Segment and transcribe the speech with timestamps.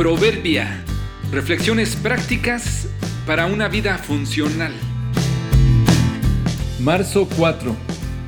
[0.00, 0.82] Proverbia.
[1.30, 2.88] Reflexiones prácticas
[3.26, 4.72] para una vida funcional.
[6.80, 7.76] Marzo 4.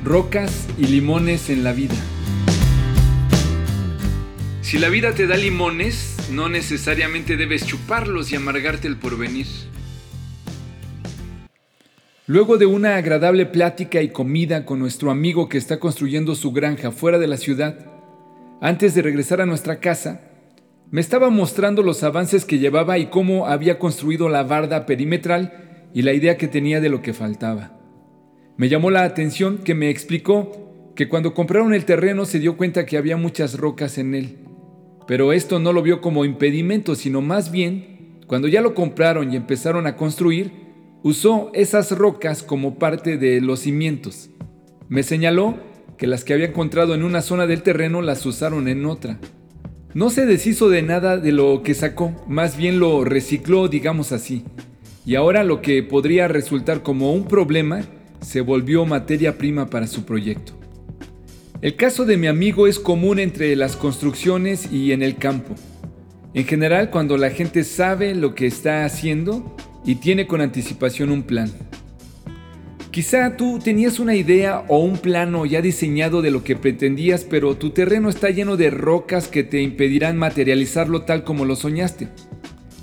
[0.03, 1.95] Rocas y limones en la vida.
[4.61, 9.47] Si la vida te da limones, no necesariamente debes chuparlos y amargarte el porvenir.
[12.27, 16.91] Luego de una agradable plática y comida con nuestro amigo que está construyendo su granja
[16.91, 17.87] fuera de la ciudad,
[18.61, 20.29] antes de regresar a nuestra casa,
[20.93, 26.03] me estaba mostrando los avances que llevaba y cómo había construido la barda perimetral y
[26.03, 27.79] la idea que tenía de lo que faltaba.
[28.57, 32.85] Me llamó la atención que me explicó que cuando compraron el terreno se dio cuenta
[32.85, 34.37] que había muchas rocas en él,
[35.07, 39.35] pero esto no lo vio como impedimento, sino más bien, cuando ya lo compraron y
[39.35, 40.51] empezaron a construir,
[41.01, 44.29] usó esas rocas como parte de los cimientos.
[44.89, 45.57] Me señaló
[45.97, 49.17] que las que había encontrado en una zona del terreno las usaron en otra.
[49.93, 54.43] No se deshizo de nada de lo que sacó, más bien lo recicló, digamos así.
[55.05, 57.81] Y ahora lo que podría resultar como un problema
[58.19, 60.53] se volvió materia prima para su proyecto.
[61.61, 65.53] El caso de mi amigo es común entre las construcciones y en el campo.
[66.33, 71.21] En general, cuando la gente sabe lo que está haciendo y tiene con anticipación un
[71.21, 71.51] plan.
[72.93, 77.57] Quizá tú tenías una idea o un plano ya diseñado de lo que pretendías, pero
[77.57, 82.09] tu terreno está lleno de rocas que te impedirán materializarlo tal como lo soñaste.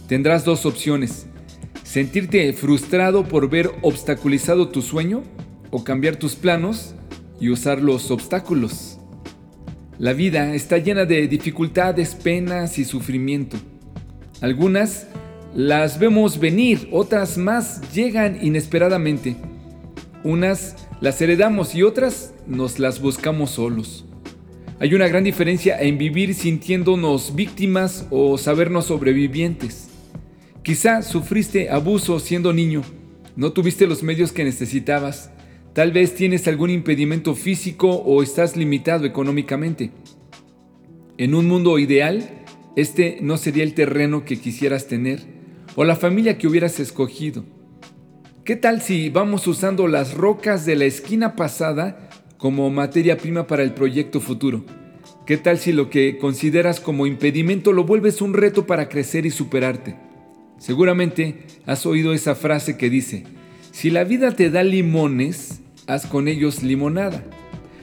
[0.08, 1.28] Tendrás dos opciones.
[1.84, 5.22] Sentirte frustrado por ver obstaculizado tu sueño
[5.70, 6.97] o cambiar tus planos
[7.38, 8.98] y usar los obstáculos.
[10.00, 13.58] La vida está llena de dificultades, penas y sufrimiento.
[14.41, 15.06] Algunas
[15.55, 19.36] las vemos venir, otras más llegan inesperadamente.
[20.23, 24.05] Unas las heredamos y otras nos las buscamos solos.
[24.79, 29.89] Hay una gran diferencia en vivir sintiéndonos víctimas o sabernos sobrevivientes.
[30.62, 32.83] Quizá sufriste abuso siendo niño,
[33.35, 35.31] no tuviste los medios que necesitabas,
[35.72, 39.91] tal vez tienes algún impedimento físico o estás limitado económicamente.
[41.17, 42.28] En un mundo ideal,
[42.77, 45.21] este no sería el terreno que quisieras tener
[45.77, 47.44] o la familia que hubieras escogido.
[48.50, 53.62] ¿Qué tal si vamos usando las rocas de la esquina pasada como materia prima para
[53.62, 54.65] el proyecto futuro?
[55.25, 59.31] ¿Qué tal si lo que consideras como impedimento lo vuelves un reto para crecer y
[59.31, 59.94] superarte?
[60.59, 63.22] Seguramente has oído esa frase que dice,
[63.71, 67.22] si la vida te da limones, haz con ellos limonada.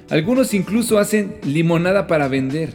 [0.09, 2.73] Algunos incluso hacen limonada para vender,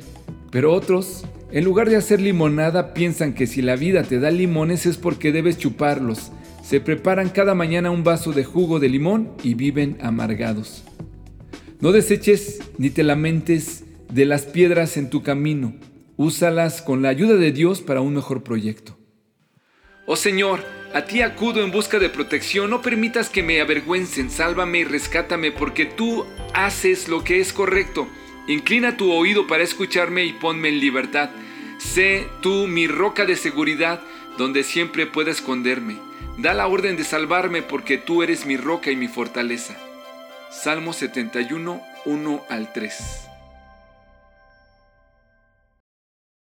[0.50, 4.86] pero otros, en lugar de hacer limonada, piensan que si la vida te da limones
[4.86, 9.54] es porque debes chuparlos se preparan cada mañana un vaso de jugo de limón y
[9.54, 10.84] viven amargados.
[11.80, 15.74] No deseches ni te lamentes de las piedras en tu camino.
[16.16, 18.96] Úsalas con la ayuda de Dios para un mejor proyecto.
[20.06, 20.60] Oh Señor,
[20.94, 22.70] a ti acudo en busca de protección.
[22.70, 24.30] No permitas que me avergüencen.
[24.30, 26.24] Sálvame y rescátame porque tú
[26.54, 28.06] haces lo que es correcto.
[28.46, 31.30] Inclina tu oído para escucharme y ponme en libertad.
[31.78, 34.00] Sé tú mi roca de seguridad
[34.38, 36.11] donde siempre pueda esconderme.
[36.38, 39.75] Da la orden de salvarme porque tú eres mi roca y mi fortaleza.
[40.50, 43.31] Salmo 71, 1 al 3.